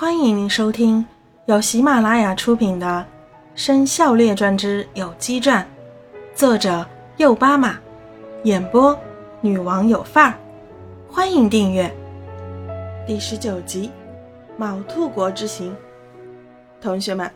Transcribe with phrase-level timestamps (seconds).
[0.00, 1.04] 欢迎您收听
[1.46, 3.04] 由喜马拉雅出品的
[3.60, 5.60] 《生肖列传之有机传》，
[6.38, 6.86] 作者
[7.16, 7.76] 右巴马，
[8.44, 8.96] 演播
[9.40, 10.34] 女王有范儿。
[11.10, 11.92] 欢迎订阅。
[13.08, 13.90] 第十九集，
[14.56, 15.76] 卯兔国之行。
[16.80, 17.28] 同学们，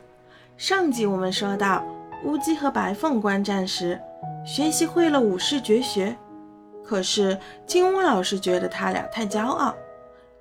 [0.56, 1.84] 上集我们说到
[2.22, 4.00] 乌鸡和白凤观战时，
[4.46, 6.16] 学习会了武士绝学，
[6.84, 7.36] 可是
[7.66, 9.74] 金乌老师觉得他俩太骄傲。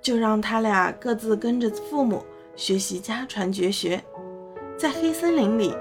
[0.02, 2.22] 就让他俩各自跟着父母
[2.56, 4.02] 学习家传绝学。
[4.76, 5.74] 在黑森林里，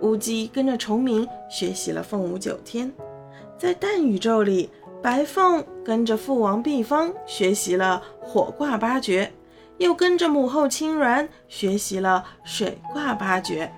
[0.00, 2.90] 乌鸡跟着虫鸣学习了凤舞九天；
[3.56, 4.68] 在淡宇宙里，
[5.00, 9.32] 白凤跟着父王毕方学习了火挂八绝，
[9.76, 13.70] 又跟着母后青鸾学习了水挂八绝。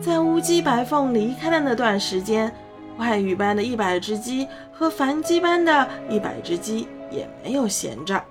[0.00, 2.54] 在乌鸡、白凤离开的那段时间，
[2.98, 8.22] 外语班的一百只鸡和凡鸡班的一百只鸡也没有闲着。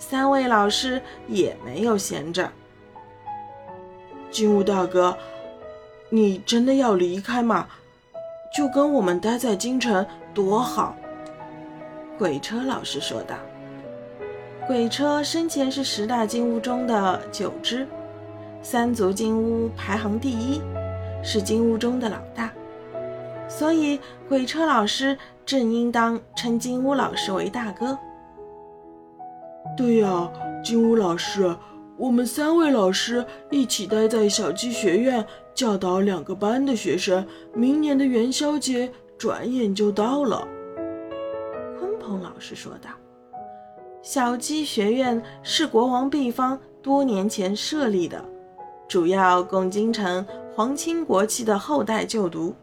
[0.00, 2.50] 三位老师也没有闲着。
[4.30, 5.16] 金乌大哥，
[6.08, 7.68] 你真的要离开吗？
[8.52, 10.96] 就跟我们待在京城多好。
[12.18, 13.36] 鬼车老师说道。
[14.66, 17.86] 鬼车生前是十大金乌中的九只，
[18.62, 20.62] 三足金乌排行第一，
[21.22, 22.50] 是金乌中的老大，
[23.48, 27.98] 所以鬼车老师正应当称金乌老师为大哥。
[29.80, 30.30] 对呀，
[30.62, 31.56] 金乌老师，
[31.96, 40.46] 我们三位老师一起待在小鸡学院教导两个班的学生，明年的元宵节转眼就到了。
[41.80, 42.90] 鲲鹏老师说道
[44.04, 48.22] ：“小鸡学院是国王毕方多年前设立的，
[48.86, 52.54] 主要供京城皇亲国戚的后代就读，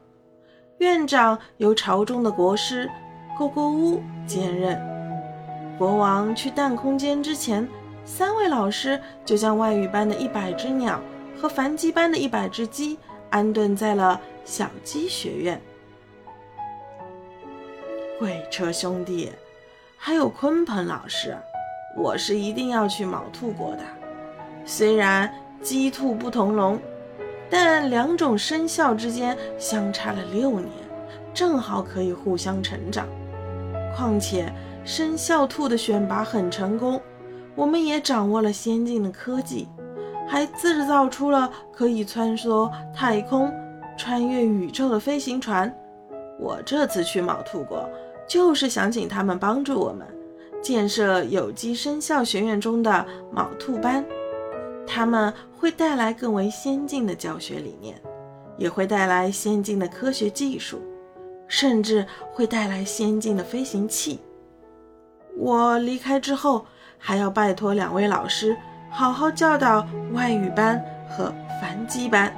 [0.78, 2.88] 院长由朝中的国师
[3.40, 4.80] 勾勾乌兼任。”
[5.78, 7.68] 国王去蛋空间之前，
[8.04, 11.00] 三位老师就将外语班的一百只鸟
[11.40, 12.98] 和凡鸡班的一百只鸡
[13.30, 15.62] 安顿在了小鸡学院。
[18.18, 19.32] 鬼车兄弟，
[19.96, 21.38] 还有鲲鹏老师，
[21.96, 23.84] 我是一定要去卯兔国的。
[24.66, 26.80] 虽然鸡兔不同笼，
[27.52, 30.72] 但两种生肖之间相差了六年，
[31.36, 33.08] 正好可以互相成长。
[33.96, 34.52] 况且。
[34.88, 37.00] 生肖兔的选拔很成功，
[37.56, 39.68] 我们也掌握了先进的科技，
[40.26, 43.52] 还制造出了可以穿梭太空、
[43.98, 45.72] 穿越宇宙的飞行船。
[46.40, 47.86] 我这次去卯兔国，
[48.30, 50.08] 就是想请他们帮助我们
[50.62, 54.06] 建设有机生肖学院中的卯兔班，
[54.88, 58.02] 他们会带来更为先进的教学理念，
[58.58, 60.82] 也会带来先进的科学技术，
[61.50, 64.22] 甚至会带来先进的飞行器。
[65.38, 66.66] 我离开之后，
[66.98, 68.58] 还要拜托两位老师
[68.90, 71.32] 好好教导外语班和
[71.62, 72.36] 繁鸡班。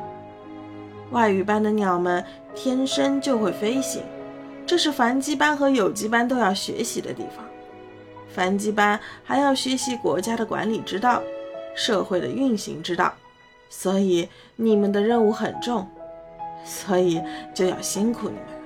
[1.11, 2.23] 外语班的鸟们
[2.53, 4.03] 天生就会飞行，
[4.65, 7.45] 这是繁鸡班和有机班都要学习的地方。
[8.27, 11.21] 繁鸡班还要学习国家的管理之道、
[11.75, 13.13] 社会的运行之道，
[13.69, 15.87] 所以你们的任务很重，
[16.63, 17.21] 所以
[17.53, 18.58] 就要辛苦你们。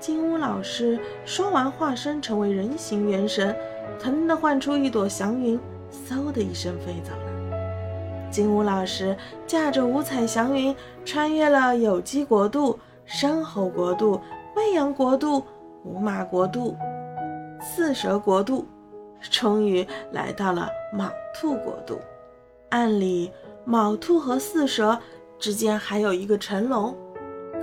[0.00, 3.54] 金乌老师说完，化身成为人形元神，
[4.00, 5.60] 腾地唤出一朵祥云，
[6.08, 8.30] 嗖的一声飞走了。
[8.30, 9.14] 金乌老师
[9.46, 10.74] 驾着五彩祥云，
[11.04, 14.18] 穿越了有机国度、山猴国度、
[14.56, 15.44] 未央国度、
[15.84, 16.74] 五马国度、
[17.60, 18.66] 四蛇国度，
[19.20, 22.00] 终于来到了卯兔国度。
[22.70, 23.30] 按理，
[23.66, 24.98] 卯兔和四蛇
[25.38, 26.96] 之间还有一个成龙，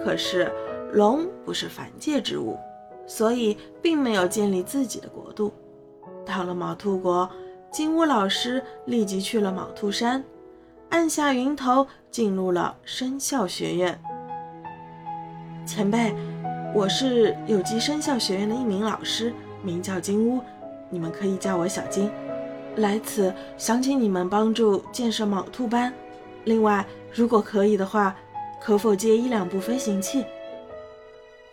[0.04, 0.52] 可是。
[0.94, 2.58] 龙不是凡界之物，
[3.06, 5.54] 所以并没有建立自己的国度。
[6.26, 7.30] 到了卯兔国，
[7.72, 10.24] 金乌老师立即去了卯兔山，
[10.90, 14.00] 按下云头，进入了生肖学院。
[15.66, 16.14] 前辈，
[16.74, 20.42] 我是有机生肖学院的一名老师，名叫金乌，
[20.90, 22.10] 你们可以叫我小金。
[22.78, 25.94] 来此想请你们帮助建设卯兔班，
[26.46, 28.16] 另外，如果可以的话，
[28.62, 30.26] 可否借一两部飞行器？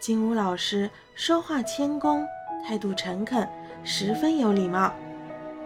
[0.05, 2.23] 金乌老师说话谦恭，
[2.62, 3.49] 态度诚恳，
[3.85, 4.93] 十分有礼貌。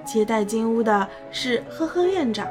[0.04, 2.46] 接待金乌的是呵呵院长，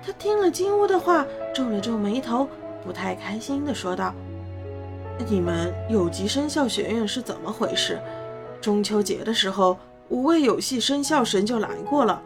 [0.00, 2.46] 他听了金乌的话，皱了皱眉头，
[2.84, 4.14] 不太开心地说道
[5.28, 8.00] ：“你们有机生肖学院是怎么回事？
[8.60, 9.76] 中秋节的时候，
[10.10, 12.22] 五位有系生肖神就来过了，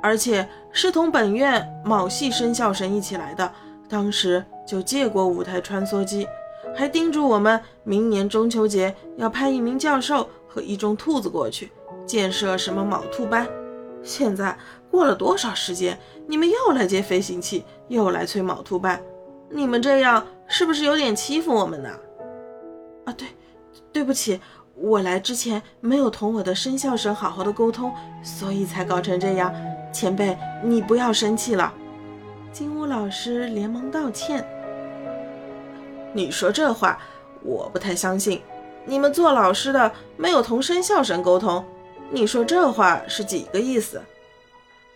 [0.00, 3.52] 而且是同本院卯系生肖神一起来的，
[3.88, 6.28] 当时就借过五台穿梭机。”
[6.76, 11.72] 还叮嘱我们，明年中秋节要派一名教授和一众兔子过去
[12.04, 13.48] 建设什么卯兔班。
[14.02, 14.56] 现在
[14.90, 19.02] 过了多少时间，你们又来接飞行器，又来催卯兔班，
[19.48, 21.88] 你们这样是不是有点欺负我们呢？
[23.06, 23.26] 啊，对，
[23.90, 24.38] 对不起，
[24.74, 27.90] 我来之前没有同我的生肖神好好的沟通，
[28.22, 29.52] 所以才搞成这样。
[29.92, 31.72] 前辈，你不要生气了。
[32.52, 34.46] 金乌老师连忙道歉。
[36.16, 36.98] 你说这话，
[37.42, 38.40] 我不太相信。
[38.86, 41.62] 你们做老师的没有同生肖神沟通，
[42.10, 44.02] 你说这话是几个意思？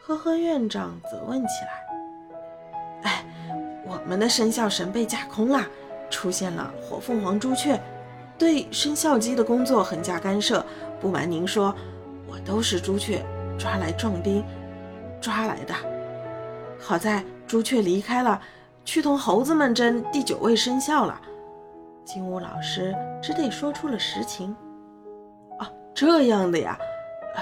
[0.00, 3.10] 呵呵，院长责问起来。
[3.10, 3.24] 哎，
[3.84, 5.62] 我们的生肖神被架空了，
[6.08, 7.78] 出现了火凤凰朱雀，
[8.38, 10.64] 对生肖鸡的工作横加干涉。
[11.02, 11.74] 不瞒您说，
[12.26, 13.22] 我都是朱雀
[13.58, 14.42] 抓来壮丁
[15.20, 15.74] 抓来的。
[16.78, 18.40] 好在朱雀离开了，
[18.84, 21.20] 去同猴子们争第九位生肖了。
[22.04, 24.54] 金乌老师只得说出了实情。
[25.58, 26.76] 哦，这样的呀，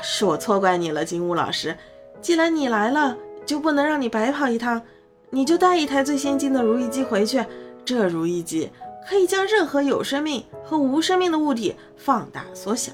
[0.03, 1.77] 是我错怪你了，金乌老师。
[2.21, 4.83] 既然你来了，就不能让你白跑一趟。
[5.31, 7.45] 你就带一台最先进的如意机回去。
[7.85, 8.71] 这如意机
[9.09, 12.93] 可以将任何有生命和无生命的物体放大缩小。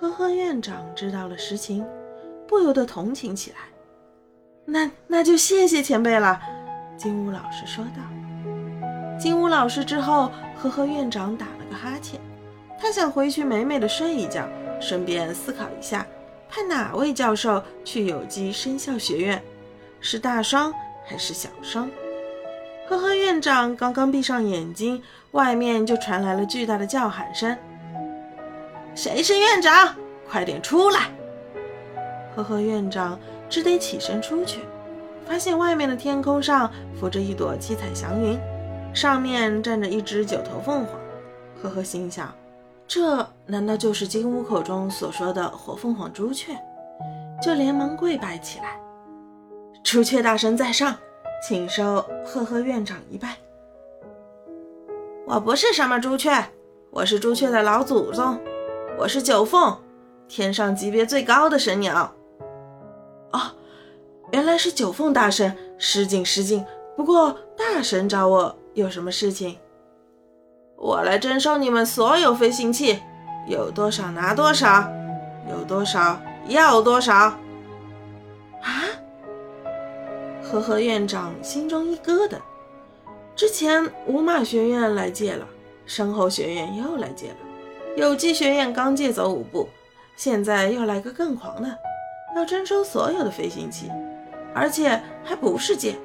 [0.00, 1.84] 呵呵，院长知道了实情，
[2.46, 3.56] 不由得同情起来。
[4.64, 6.40] 那那就谢谢前辈了。
[6.96, 8.02] 金乌老师说道。
[9.18, 12.20] 金乌老师之后，呵呵，院长打了个哈欠，
[12.80, 14.48] 他想回去美美的睡一觉，
[14.80, 16.06] 顺便思考一下。
[16.48, 19.42] 派哪位教授去有机生肖学院？
[20.00, 20.72] 是大双
[21.04, 21.88] 还是小双？
[22.88, 27.56] 呵呵，院长刚刚闭上眼睛，外面就传来了巨大的叫喊声
[28.94, 29.94] ：“谁是院长？
[30.28, 31.02] 快点出来！”
[32.34, 33.18] 呵呵，院长
[33.48, 34.60] 只得起身出去，
[35.26, 38.38] 发现外面的天空上浮着一朵七彩祥云，
[38.94, 41.00] 上面站着一只九头凤凰。
[41.62, 42.32] 呵呵，心想。
[42.86, 46.52] 这难道就是金乌口中所说的火凤凰朱雀？
[47.42, 48.78] 就连忙跪拜起来。
[49.82, 50.94] 朱雀大神在上，
[51.48, 53.36] 请受赫赫院长一拜。
[55.26, 56.44] 我不是什么朱雀，
[56.90, 58.38] 我是朱雀的老祖宗，
[58.98, 59.76] 我是九凤，
[60.28, 62.12] 天上级别最高的神鸟。
[64.32, 66.64] 原来是九凤大神，失敬失敬。
[66.96, 69.58] 不过大神找我有什么事情？
[70.76, 72.98] 我来征收你们所有飞行器，
[73.46, 74.90] 有多少拿多少，
[75.50, 76.18] 有多少
[76.48, 77.14] 要多少。
[77.14, 77.38] 啊！
[80.42, 82.38] 呵呵，院长心中一咯噔。
[83.36, 85.46] 之前五马学院来借了，
[85.84, 87.36] 身后学院又来借了，
[87.96, 89.68] 有机学院刚借走五部，
[90.16, 91.78] 现在又来个更狂的，
[92.34, 93.90] 要征收所有的飞行器，
[94.54, 95.96] 而且还不是借，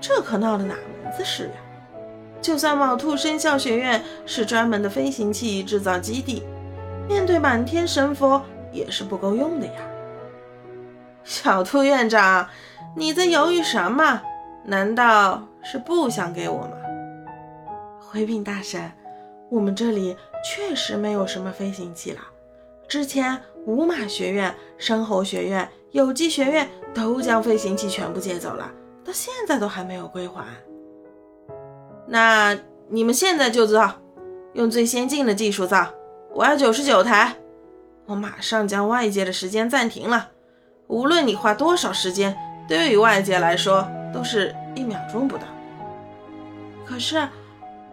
[0.00, 1.54] 这可闹的哪门子事呀？
[2.42, 6.44] 就算卯兔生肖学院是专门的飞行器制造基地，
[7.08, 8.40] 面对满天神佛
[8.70, 9.72] 也是不够用的呀。
[11.24, 12.48] 小兔院长，
[12.94, 14.22] 你在犹豫什么？
[14.64, 16.76] 难道是不想给我吗？
[17.98, 18.92] 回禀大神，
[19.50, 22.20] 我们这里确实没有什么飞行器了。
[22.86, 28.72] 之前五马学院、生猴学院、有机学院都将飞行器全部借走了，
[29.04, 30.46] 到现在都还没有归还。
[32.06, 32.56] 那
[32.88, 33.92] 你们现在就造，
[34.54, 35.86] 用最先进的技术造，
[36.32, 37.36] 我要九十九台。
[38.06, 40.30] 我马上将外界的时间暂停了。
[40.86, 42.34] 无论你花多少时间，
[42.66, 45.42] 对于外界来说都是一秒钟不到。
[46.86, 47.28] 可是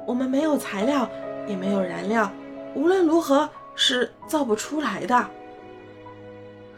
[0.08, 1.10] 我们没有材料，
[1.46, 2.32] 也没有燃料，
[2.74, 5.30] 无论如何是造不出来的。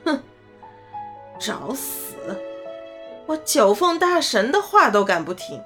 [0.06, 0.20] 哼，
[1.38, 2.15] 找死！
[3.25, 5.62] 我九凤大神的话都敢不听。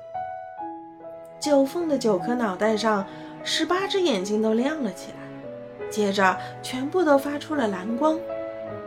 [1.39, 3.05] 九凤的九颗脑袋上，
[3.43, 8.17] 十八只眼睛都亮了起来，接着全部都发出了蓝光，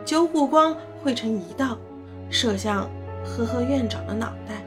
[0.05, 1.77] 九股光汇成一道，
[2.29, 2.89] 射向
[3.23, 4.63] 呵呵院长的脑袋，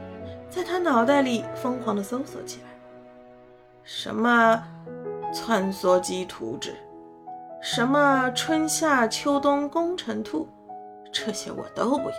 [0.49, 2.67] 在他脑袋里疯狂地搜索起来。
[3.83, 4.63] 什么
[5.33, 6.75] 穿梭机图纸，
[7.61, 10.47] 什么春夏秋冬工程图，
[11.11, 12.15] 这些我都不要。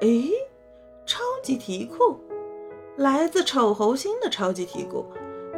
[0.00, 0.30] 诶，
[1.46, 2.18] 超级题库。
[2.96, 5.06] 来自丑猴星的超级题库，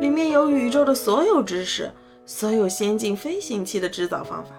[0.01, 1.91] 里面有宇宙的所有知识，
[2.27, 4.51] 所有先进飞行器的制造方法。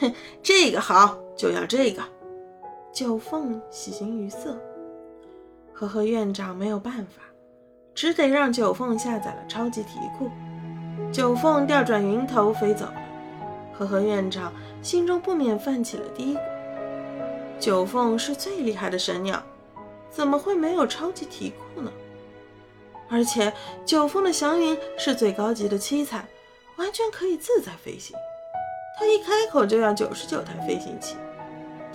[0.00, 0.12] 哼，
[0.42, 2.02] 这个好，就要这个。
[2.92, 4.58] 九凤喜形于色，
[5.72, 7.22] 呵呵，院长没有办法，
[7.94, 10.28] 只得让九凤下载了超级题库。
[11.12, 12.94] 九凤调转云头飞走了，
[13.78, 14.52] 呵呵，院长
[14.82, 16.40] 心中不免泛起了嘀咕：
[17.60, 19.40] 九凤是最厉害的神鸟，
[20.14, 21.90] 怎么会没有超级题库呢？
[23.10, 23.52] 而且
[23.84, 26.24] 九凤的祥云是最高级的七彩，
[26.76, 28.16] 完全可以自在飞行。
[28.96, 31.16] 他一开口就要九十九台飞行器，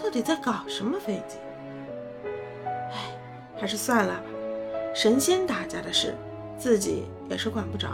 [0.03, 1.37] 到底在搞什么飞机？
[2.91, 3.17] 哎
[3.57, 4.23] 还是算了吧。
[4.93, 6.13] 神仙打架的事，
[6.57, 7.87] 自己也是管不着。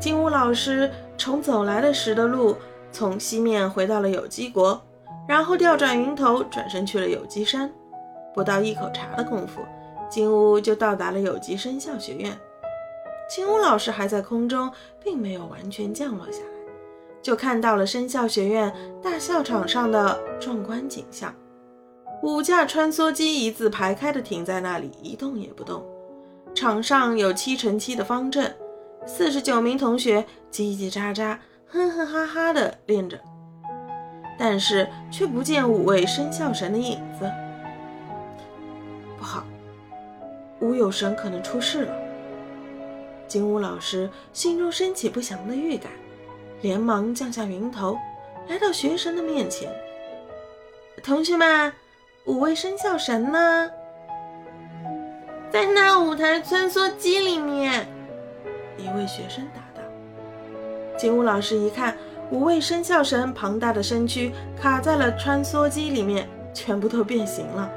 [0.00, 2.56] 金乌老师从走来的时的路，
[2.90, 4.80] 从西面回到了有机国，
[5.28, 7.70] 然后调转云头，转身去了有机山。
[8.38, 9.62] 不到一口茶的功夫，
[10.08, 12.38] 金乌就到达了有机生肖学院。
[13.28, 14.70] 金乌老师还在空中，
[15.02, 16.72] 并没有完全降落下来，
[17.20, 21.34] 就看到了生肖学院大校场上的壮观景象。
[22.22, 25.84] 五架穿梭机一字排开的停在那里，一动也不动。
[26.54, 28.54] 场上有七乘七的方阵，
[29.04, 33.18] 四十九名同学叽叽喳喳、哼哼哈哈的练着，
[34.38, 37.28] 但是却不见五位生肖神的影子。
[40.60, 41.94] 吴有神可能出事了。
[43.26, 45.92] 金武老师心中升起不祥的预感，
[46.62, 47.98] 连忙降下云头，
[48.48, 49.70] 来到学神的面前。
[51.02, 51.72] 同学们。
[52.24, 53.70] 五位生肖神呢？
[55.50, 57.88] 在那五台穿梭机里面。
[58.76, 59.88] 一位学生答道。
[60.98, 61.96] 金武老师一看，
[62.30, 67.72] 五位生肖神庞大的身躯卡在了穿梭机里面，全部都变形了。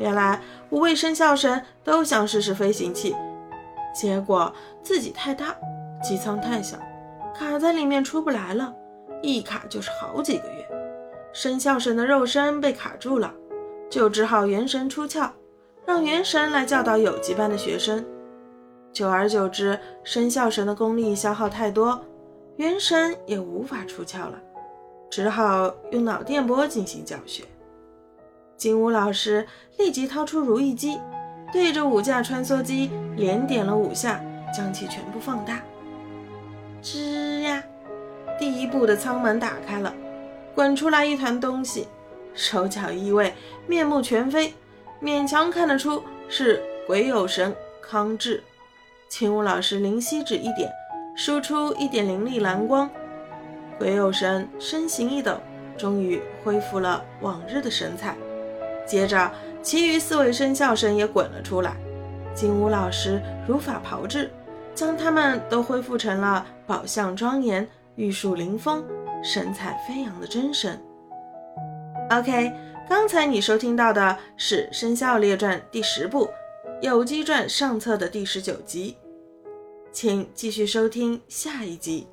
[0.00, 0.40] 原来
[0.70, 3.14] 五位生肖神都想试试飞行器，
[3.94, 4.52] 结果
[4.82, 5.54] 自己太大，
[6.02, 6.78] 机舱太小，
[7.34, 8.74] 卡在里面出不来了。
[9.22, 10.66] 一卡就是好几个月，
[11.34, 13.32] 生肖神的肉身被卡住了。
[13.90, 15.28] 就只好元神出窍，
[15.84, 18.02] 让元神来教导有机班的学生。
[18.92, 22.00] 久而久之，生肖神的功力消耗太多，
[22.56, 24.40] 元神也无法出窍了，
[25.10, 27.42] 只好用脑电波进行教学。
[28.60, 29.46] 金武老师
[29.78, 31.00] 立即掏出如意机，
[31.50, 34.20] 对着五架穿梭机连点了五下，
[34.54, 35.62] 将其全部放大。
[36.82, 37.64] 吱呀，
[38.38, 39.94] 第一步的舱门打开了，
[40.54, 41.88] 滚出来一团东西。
[42.34, 43.32] 手脚异位，
[43.66, 44.52] 面目全非，
[45.02, 48.42] 勉强看得出是鬼有神康志。
[49.08, 50.70] 青乌老师灵犀指一点，
[51.16, 52.90] 输出一点灵力蓝光，
[53.78, 55.40] 鬼有神身形一抖，
[55.78, 58.14] 终于恢复了往日的神采。
[58.90, 59.30] 接着，
[59.62, 61.76] 其余四位生肖神也滚了出来，
[62.34, 64.28] 金乌老师如法炮制，
[64.74, 68.84] 将他们都恢复成了宝相庄严、玉树临风、
[69.22, 70.76] 神采飞扬的真神。
[72.10, 72.52] OK，
[72.88, 76.24] 刚才你收听到的是《生肖列传》第十部
[76.82, 78.96] 《有机传》上册的第十九集，
[79.92, 82.08] 请继续收听下一集。